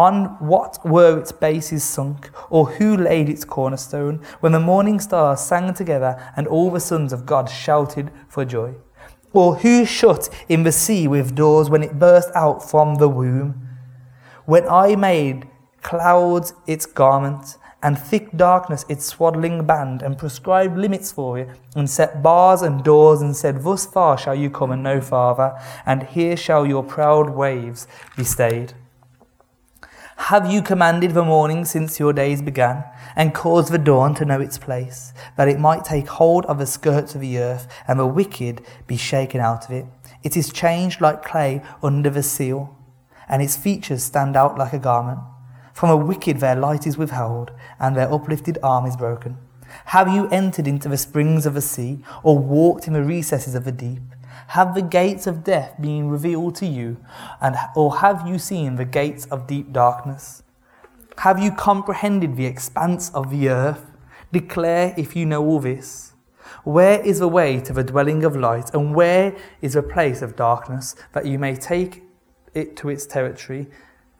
[0.00, 2.30] On what were its bases sunk?
[2.48, 4.22] Or who laid its cornerstone?
[4.40, 8.76] When the morning stars sang together and all the sons of God shouted for joy?
[9.34, 13.68] Or who shut in the sea with doors when it burst out from the womb?
[14.46, 15.46] When I made
[15.82, 21.90] clouds its garment and thick darkness its swaddling band, and prescribed limits for it, and
[21.90, 26.04] set bars and doors, and said, Thus far shall you come and no farther, and
[26.04, 27.86] here shall your proud waves
[28.16, 28.72] be stayed.
[30.24, 32.84] Have you commanded the morning since your days began,
[33.16, 36.66] and caused the dawn to know its place, that it might take hold of the
[36.66, 39.86] skirts of the earth, and the wicked be shaken out of it?
[40.22, 42.76] It is changed like clay under the seal,
[43.28, 45.20] and its features stand out like a garment.
[45.72, 49.38] From the wicked their light is withheld, and their uplifted arm is broken.
[49.86, 53.64] Have you entered into the springs of the sea, or walked in the recesses of
[53.64, 54.02] the deep?
[54.50, 56.96] Have the gates of death been revealed to you,
[57.40, 60.42] and, or have you seen the gates of deep darkness?
[61.18, 63.92] Have you comprehended the expanse of the earth?
[64.32, 66.14] Declare if you know all this.
[66.64, 70.34] Where is the way to the dwelling of light, and where is the place of
[70.34, 72.02] darkness, that you may take
[72.52, 73.68] it to its territory,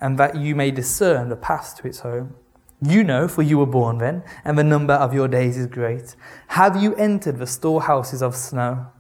[0.01, 2.37] and that you may discern the path to its home?
[2.81, 6.15] You know, for you were born then, and the number of your days is great.
[6.47, 8.93] Have you entered the storehouses of snow?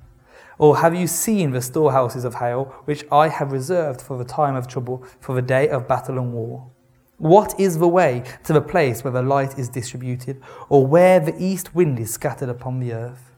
[0.60, 4.54] Or have you seen the storehouses of hail, which I have reserved for the time
[4.54, 6.70] of trouble, for the day of battle and war?
[7.16, 11.34] What is the way to the place where the light is distributed, or where the
[11.42, 13.32] east wind is scattered upon the earth?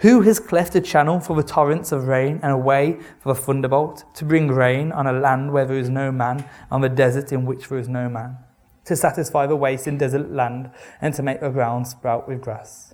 [0.00, 3.40] Who has cleft a channel for the torrents of rain and a way for the
[3.40, 7.30] thunderbolt, to bring rain on a land where there is no man, on the desert
[7.30, 8.38] in which there is no man,
[8.86, 12.92] to satisfy the waste in desert land, and to make the ground sprout with grass?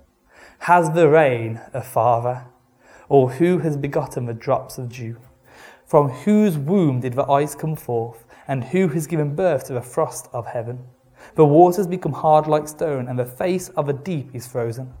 [0.59, 2.52] Has the rain a father?
[3.09, 5.17] Or who has begotten the drops of dew?
[5.85, 8.25] From whose womb did the ice come forth?
[8.47, 10.79] And who has given birth to the frost of heaven?
[11.35, 14.93] The waters become hard like stone, and the face of the deep is frozen.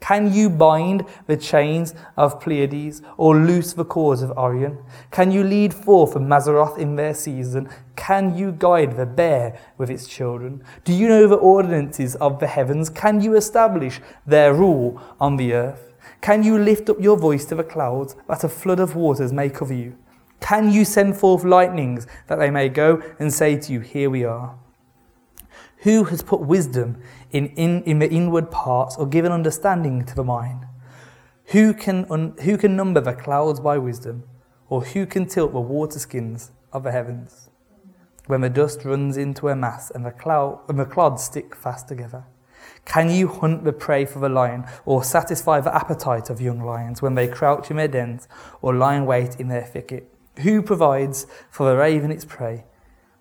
[0.00, 4.78] Can you bind the chains of Pleiades, or loose the cords of Orion?
[5.10, 7.68] Can you lead forth the Mazzaroth in their season?
[7.96, 10.64] Can you guide the bear with its children?
[10.84, 12.88] Do you know the ordinances of the heavens?
[12.88, 15.89] Can you establish their rule on the earth?
[16.20, 19.48] Can you lift up your voice to the clouds, that a flood of waters may
[19.48, 19.96] cover you?
[20.40, 24.24] Can you send forth lightnings, that they may go and say to you, Here we
[24.24, 24.58] are?
[25.78, 30.24] Who has put wisdom in, in, in the inward parts, or given understanding to the
[30.24, 30.66] mind?
[31.46, 34.24] Who can, un, who can number the clouds by wisdom,
[34.68, 37.50] or who can tilt the water skins of the heavens?
[38.26, 41.88] When the dust runs into a mass and the, cloud, and the clods stick fast
[41.88, 42.24] together.
[42.84, 47.02] Can you hunt the prey for the lion, or satisfy the appetite of young lions
[47.02, 48.28] when they crouch in their dens
[48.62, 50.12] or lie in wait in their thicket?
[50.38, 52.64] Who provides for the raven its prey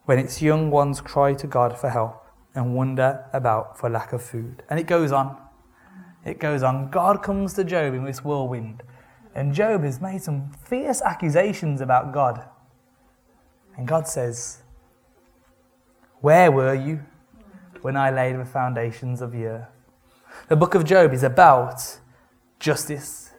[0.05, 4.23] when its young ones cry to God for help and wonder about for lack of
[4.23, 4.63] food?
[4.69, 5.37] And it goes on.
[6.25, 6.89] It goes on.
[6.89, 8.83] God comes to Job in this whirlwind,
[9.35, 12.47] and Job has made some fierce accusations about God.
[13.77, 14.63] And God says,
[16.19, 17.01] Where were you
[17.81, 19.67] when I laid the foundations of the earth.
[20.47, 21.99] The book of Job is about
[22.59, 23.31] justice.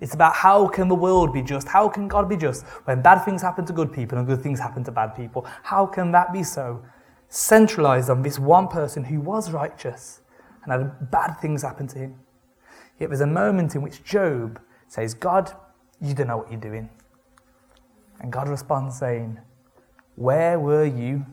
[0.00, 1.68] It's about how can the world be just?
[1.68, 4.58] How can God be just when bad things happen to good people and good things
[4.58, 5.46] happen to bad people?
[5.62, 6.82] How can that be so?
[7.28, 10.20] Centralized on this one person who was righteous
[10.64, 12.14] and had bad things happen to him.
[12.98, 15.52] Yet there's a moment in which Job says, God,
[16.00, 16.90] you don't know what you're doing.
[18.20, 19.38] And God responds saying,
[20.16, 21.24] Where were you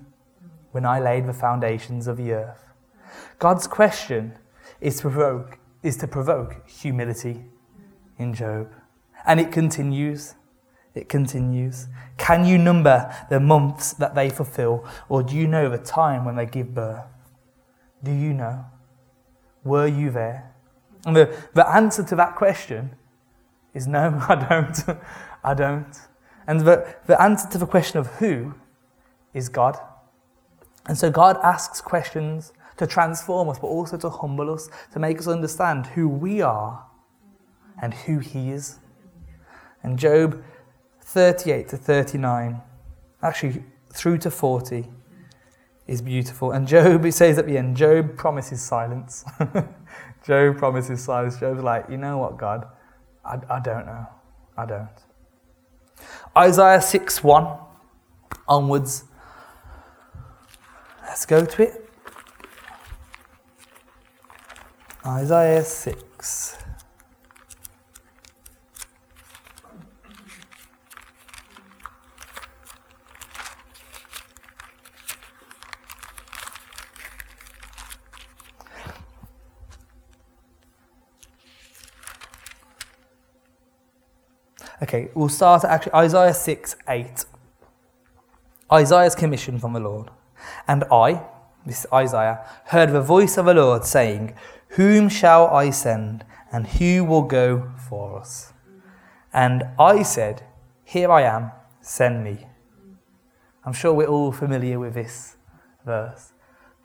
[0.78, 2.72] when I laid the foundations of the earth.
[3.40, 4.38] God's question
[4.80, 7.46] is to provoke, is to provoke humility
[8.20, 8.72] in Job.
[9.26, 10.36] And it continues.
[10.94, 11.88] It continues.
[12.18, 16.36] Can you number the months that they fulfill, or do you know the time when
[16.36, 17.08] they give birth?
[18.04, 18.64] Do you know?
[19.64, 20.54] Were you there?
[21.08, 22.92] And the, the answer to that question
[23.74, 25.00] is no, I don't.
[25.44, 25.98] I don't.
[26.46, 28.54] And the, the answer to the question of who
[29.34, 29.80] is God.
[30.88, 35.20] And so God asks questions to transform us, but also to humble us, to make
[35.20, 36.86] us understand who we are
[37.82, 38.80] and who He is.
[39.84, 40.44] And Job
[41.02, 42.62] 38 to 39,
[43.22, 44.88] actually through to 40,
[45.88, 46.52] is beautiful.
[46.52, 49.24] And Job, he says at the end, Job promises silence.
[50.26, 51.40] Job promises silence.
[51.40, 52.68] Job's like, you know what, God?
[53.26, 54.06] I, I don't know.
[54.58, 54.90] I don't.
[56.36, 57.58] Isaiah 6 1
[58.48, 59.06] onwards
[61.18, 61.90] Let's go to it.
[65.04, 66.58] Isaiah 6.
[84.84, 87.26] Okay, we'll start at actually Isaiah 6 8.
[88.72, 90.12] Isaiah's commission from the Lord.
[90.68, 91.24] And I,
[91.66, 94.36] this Isaiah, heard the voice of the Lord saying,
[94.70, 98.54] Whom shall I send, and who will go for us?
[99.34, 100.44] And I said,
[100.84, 102.48] Here I am, send me.
[103.66, 105.36] I'm sure we're all familiar with this
[105.86, 106.32] verse.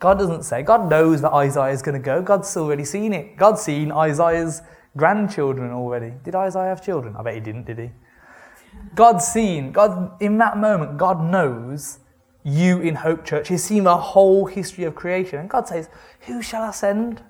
[0.00, 2.22] God doesn't say, God knows that Isaiah is going to go.
[2.22, 3.36] God's already seen it.
[3.36, 4.62] God's seen Isaiah's
[4.96, 6.12] grandchildren already.
[6.24, 7.14] Did Isaiah have children?
[7.16, 7.90] I bet he didn't, did he?
[8.96, 12.00] God's seen, God, in that moment, God knows
[12.44, 13.48] you in Hope Church.
[13.48, 15.38] He's seen the whole history of creation.
[15.38, 15.88] And God says,
[16.22, 17.22] Who shall I send?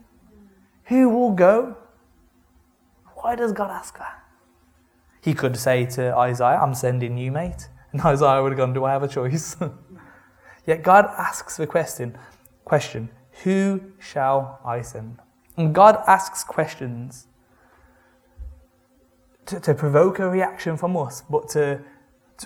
[0.84, 1.76] Who will go?
[3.14, 4.22] Why does God ask that?
[5.20, 7.68] He could say to Isaiah, I'm sending you, mate.
[7.92, 9.56] And Isaiah would have gone, Do I have a choice?
[10.66, 12.16] Yet God asks the question,
[12.64, 13.10] question,
[13.44, 15.18] Who shall I send?
[15.56, 17.26] And God asks questions
[19.46, 21.82] to, to provoke a reaction from us, but to,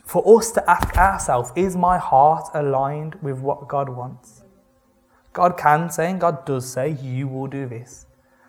[0.05, 4.43] for us to ask ourselves, Is my heart aligned with what God wants?
[5.33, 8.07] God can say, and God does say, You will do this.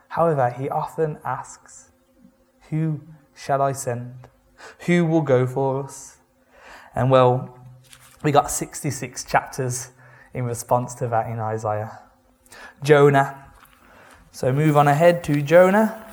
[0.10, 1.92] However, He often asks,
[2.70, 3.02] Who
[3.36, 4.28] shall I send?
[4.86, 6.18] Who will go for us?
[6.96, 7.60] And well,
[8.24, 9.92] we got 66 chapters
[10.34, 12.00] in response to that in Isaiah.
[12.84, 13.46] Jonah.
[14.32, 16.06] So move on ahead to Jonah.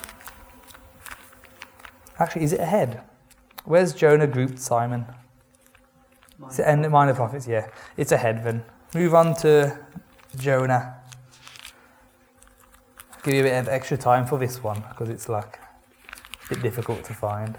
[2.18, 3.02] Actually, is it ahead?
[3.64, 5.06] Where's Jonah grouped, Simon?
[6.50, 7.46] It end minor prophets?
[7.46, 8.64] Yeah, it's ahead then.
[8.94, 9.78] Move on to
[10.36, 10.96] Jonah.
[13.22, 15.58] give you a bit of extra time for this one because it's like
[16.44, 17.58] a bit difficult to find.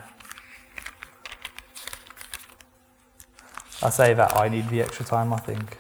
[3.84, 5.78] I say that I need the extra time, I think.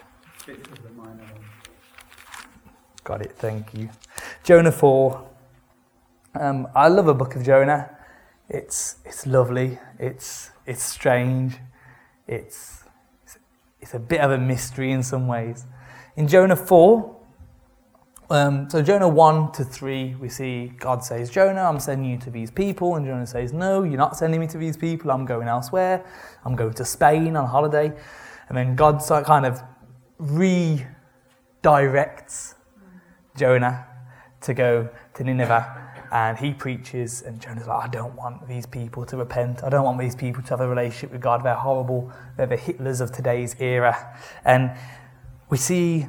[3.03, 3.89] Got it, thank you.
[4.43, 5.29] Jonah 4.
[6.39, 7.95] Um, I love a book of Jonah.
[8.49, 11.57] It's, it's lovely, it's, it's strange,
[12.27, 12.84] it's,
[13.85, 15.65] it's, a bit of a mystery in some ways.
[16.15, 17.15] In Jonah 4,
[18.31, 22.31] um, so Jonah 1 to 3, we see God says, Jonah, I'm sending you to
[22.31, 22.95] these people.
[22.95, 25.11] And Jonah says, No, you're not sending me to these people.
[25.11, 26.03] I'm going elsewhere.
[26.43, 27.93] I'm going to Spain on holiday.
[28.49, 29.61] And then God kind of
[30.19, 32.55] redirects
[33.37, 33.85] Jonah
[34.41, 35.84] to go to Nineveh.
[36.11, 39.63] And he preaches, and Jonah's like, I don't want these people to repent.
[39.63, 41.43] I don't want these people to have a relationship with God.
[41.43, 42.11] They're horrible.
[42.37, 44.17] They're the Hitlers of today's era.
[44.43, 44.71] And
[45.49, 46.07] we see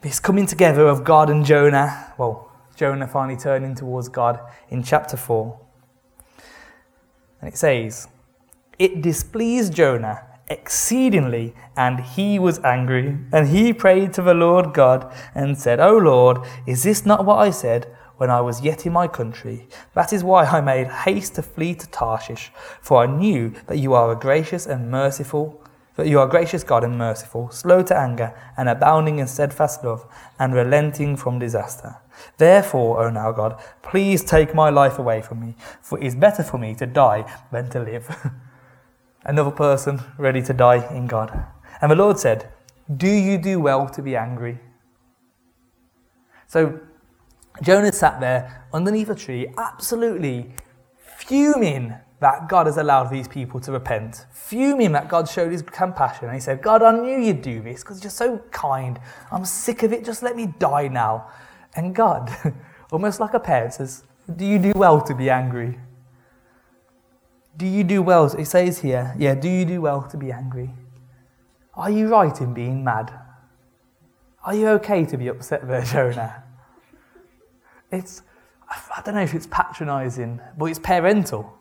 [0.00, 5.16] this coming together of God and Jonah, well, Jonah finally turning towards God in chapter
[5.16, 5.58] 4.
[7.40, 8.08] And it says,
[8.78, 13.18] It displeased Jonah exceedingly, and he was angry.
[13.32, 17.36] And he prayed to the Lord God and said, O Lord, is this not what
[17.36, 19.66] I said when I was yet in my country?
[19.94, 23.94] That is why I made haste to flee to Tarshish, for I knew that you
[23.94, 25.64] are a gracious and merciful
[25.98, 30.06] that you are gracious God and merciful, slow to anger, and abounding in steadfast love,
[30.38, 31.96] and relenting from disaster.
[32.36, 36.44] Therefore, O now God, please take my life away from me, for it is better
[36.44, 38.30] for me to die than to live.
[39.24, 41.46] Another person ready to die in God.
[41.82, 42.48] And the Lord said,
[42.96, 44.60] Do you do well to be angry?
[46.46, 46.78] So
[47.62, 50.52] Jonah sat there underneath a tree, absolutely
[50.96, 56.26] fuming that God has allowed these people to repent, fuming that God showed his compassion.
[56.26, 58.98] And he said, God, I knew you'd do this because you're so kind.
[59.30, 60.04] I'm sick of it.
[60.04, 61.28] Just let me die now.
[61.76, 62.30] And God,
[62.90, 64.02] almost like a parent, says,
[64.34, 65.78] Do you do well to be angry?
[67.58, 68.26] Do you do well?
[68.26, 70.70] It says here, yeah, do you do well to be angry?
[71.74, 73.12] Are you right in being mad?
[74.44, 76.44] Are you okay to be upset there, Jonah?
[77.90, 78.22] It's,
[78.68, 81.58] I don't know if it's patronizing, but it's parental.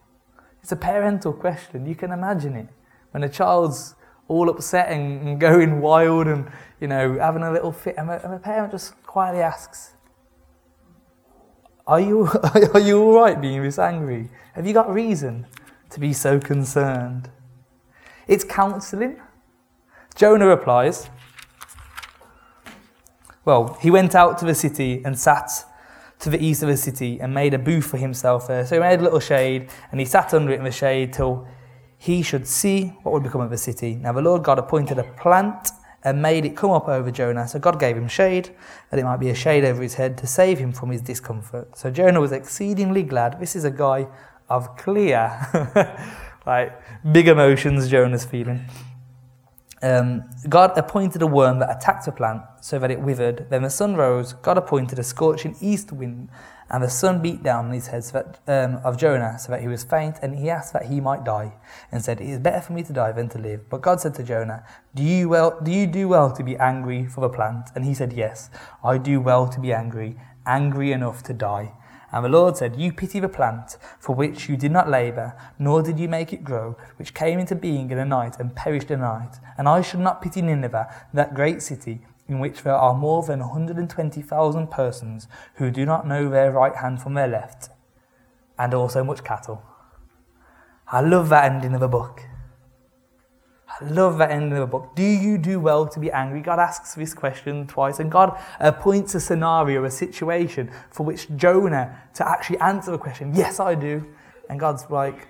[0.61, 1.85] It's a parental question.
[1.85, 2.67] You can imagine it.
[3.11, 3.95] When a child's
[4.27, 6.51] all upset and, going wild and,
[6.81, 9.93] you know, having a little fit, and a, and a parent just quietly asks,
[11.87, 12.27] are you,
[12.73, 14.29] are you all right being this angry?
[14.53, 15.47] Have you got reason
[15.91, 17.29] to be so concerned?
[18.27, 19.21] It's counseling.
[20.15, 21.09] Jonah replies,
[23.45, 25.49] Well, he went out to the city and sat
[26.19, 28.65] to the east of the city and made a booth for himself there.
[28.65, 31.47] So he made a little shade and he sat under it in the shade till
[31.97, 33.95] he should see what would become of the city.
[33.95, 35.69] Now the Lord God appointed a plant
[36.03, 37.47] and made it come up over Jonah.
[37.47, 38.55] So God gave him shade,
[38.89, 41.77] that it might be a shade over his head to save him from his discomfort.
[41.77, 43.39] So Jonah was exceedingly glad.
[43.39, 44.07] This is a guy
[44.49, 45.29] of clear,
[46.45, 48.65] like big emotions Jonah's feeling.
[49.81, 53.47] Um, God appointed a worm that attacked the plant so that it withered.
[53.49, 54.33] Then the sun rose.
[54.33, 56.29] God appointed a scorching east wind,
[56.69, 59.67] and the sun beat down on his head that, um, of Jonah so that he
[59.67, 61.53] was faint, and he asked that he might die,
[61.91, 63.69] and said, It is better for me to die than to live.
[63.69, 64.65] But God said to Jonah,
[64.95, 67.69] Do you, well, do, you do well to be angry for the plant?
[67.75, 68.49] And he said, Yes,
[68.83, 71.73] I do well to be angry, angry enough to die.
[72.11, 75.81] And the Lord said, You pity the plant, for which you did not labour, nor
[75.81, 78.99] did you make it grow, which came into being in a night and perished in
[78.99, 79.39] a night.
[79.57, 83.39] And I should not pity Nineveh, that great city, in which there are more than
[83.39, 87.69] 120,000 persons who do not know their right hand from their left,
[88.57, 89.63] and also much cattle.
[90.89, 92.21] I love that ending of the book.
[93.81, 94.95] Love that end of the book.
[94.95, 96.41] Do you do well to be angry?
[96.41, 101.27] God asks this question twice, and God uh, points a scenario, a situation for which
[101.35, 104.05] Jonah to actually answer the question, Yes, I do.
[104.49, 105.27] And God's like,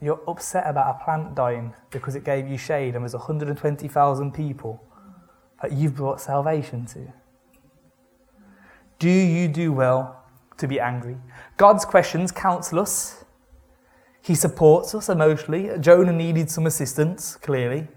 [0.00, 4.82] You're upset about a plant dying because it gave you shade and there's 120,000 people
[5.60, 7.12] that you've brought salvation to.
[8.98, 10.24] Do you do well
[10.58, 11.16] to be angry?
[11.56, 13.19] God's questions counsel us.
[14.22, 15.70] He supports us emotionally.
[15.80, 17.88] Jonah needed some assistance, clearly,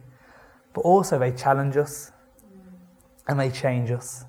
[0.74, 2.12] but also they challenge us
[3.28, 4.26] and they change us.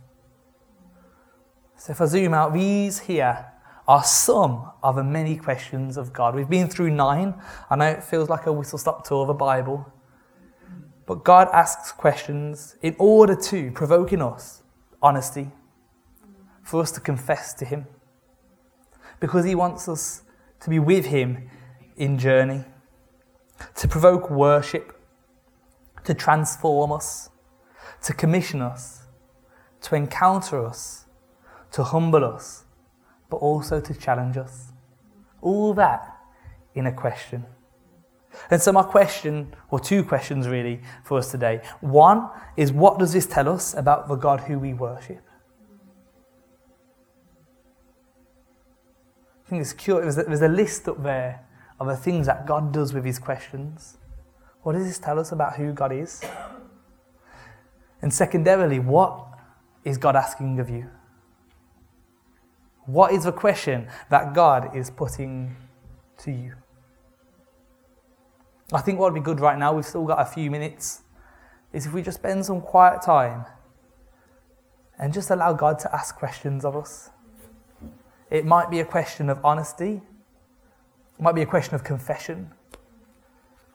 [1.76, 3.46] So if I zoom out, these here
[3.86, 6.34] are some of the many questions of God.
[6.34, 7.34] We've been through nine.
[7.68, 9.92] I know it feels like a whistle stop tour of the Bible,
[11.06, 14.62] but God asks questions in order to provoke in us
[15.02, 15.50] honesty,
[16.62, 17.86] for us to confess to Him,
[19.20, 20.22] because He wants us
[20.60, 21.50] to be with Him
[21.96, 22.64] in journey,
[23.76, 24.98] to provoke worship,
[26.04, 27.30] to transform us,
[28.02, 29.02] to commission us,
[29.82, 31.04] to encounter us,
[31.72, 32.64] to humble us,
[33.30, 34.72] but also to challenge us.
[35.40, 36.16] All that
[36.74, 37.44] in a question.
[38.50, 41.60] And so, my question, or two questions really for us today.
[41.80, 45.22] One is what does this tell us about the God who we worship?
[49.44, 50.16] I think it's curious.
[50.16, 51.44] There's a list up there
[51.80, 53.98] of the things that God does with his questions.
[54.62, 56.22] What does this tell us about who God is?
[58.00, 59.26] And secondarily, what
[59.84, 60.88] is God asking of you?
[62.86, 65.56] What is the question that God is putting
[66.18, 66.54] to you?
[68.72, 71.02] I think what would be good right now, we've still got a few minutes,
[71.72, 73.44] is if we just spend some quiet time
[74.98, 77.10] and just allow God to ask questions of us.
[78.30, 80.02] It might be a question of honesty,
[81.18, 82.50] it might be a question of confession.
[82.72, 82.78] It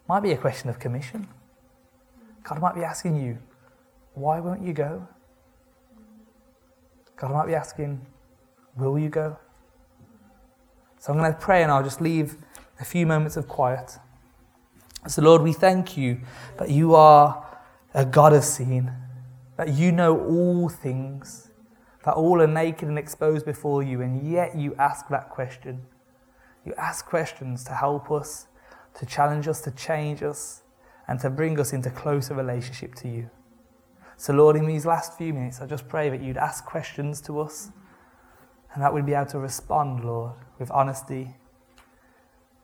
[0.07, 1.27] might be a question of commission.
[2.43, 3.37] God might be asking you,
[4.13, 5.07] why won't you go?
[7.15, 8.05] God might be asking,
[8.75, 9.37] will you go?
[10.99, 12.37] So I'm going to pray and I'll just leave
[12.79, 13.97] a few moments of quiet.
[15.07, 16.19] So, Lord, we thank you
[16.57, 17.45] that you are
[17.93, 18.91] a God of seeing,
[19.55, 21.49] that you know all things,
[22.03, 25.81] that all are naked and exposed before you, and yet you ask that question.
[26.69, 28.45] You ask questions to help us,
[28.99, 30.61] to challenge us, to change us,
[31.07, 33.31] and to bring us into closer relationship to you.
[34.17, 37.39] So, Lord, in these last few minutes, I just pray that you'd ask questions to
[37.39, 37.71] us
[38.71, 41.37] and that we'd be able to respond, Lord, with honesty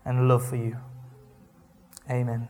[0.05, 0.77] and love for you.
[2.07, 2.47] Amen.